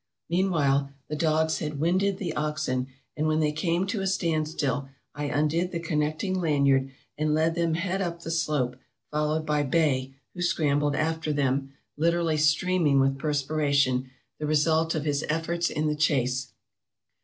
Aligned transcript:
Meanwhile 0.31 0.89
the 1.09 1.15
dogs 1.15 1.59
had 1.59 1.79
winded 1.79 2.17
the 2.17 2.35
oxen, 2.35 2.87
and 3.15 3.27
when 3.27 3.39
they 3.39 3.51
came 3.51 3.85
to 3.85 4.01
a 4.01 4.07
standstill 4.07 4.89
I 5.13 5.25
undid 5.25 5.69
the 5.71 5.79
con 5.79 5.99
necting 5.99 6.37
lanyard, 6.41 6.89
and 7.19 7.35
let 7.35 7.53
them 7.53 7.75
head 7.75 8.01
up 8.01 8.21
the 8.23 8.31
slope, 8.31 8.77
followed 9.11 9.45
by 9.45 9.61
Bay, 9.61 10.15
who 10.33 10.41
scrambled 10.41 10.95
after 10.95 11.31
them, 11.31 11.73
literally 11.97 12.37
streaming 12.37 12.99
with 12.99 13.19
per 13.19 13.31
spiration, 13.33 14.07
the 14.39 14.47
result 14.47 14.95
of 14.95 15.05
his 15.05 15.23
efforts 15.29 15.69
in 15.69 15.85
the 15.85 15.93
chase. 15.95 16.47